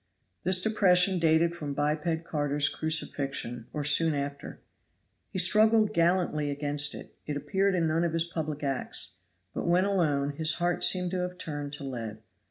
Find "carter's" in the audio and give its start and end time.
2.23-2.69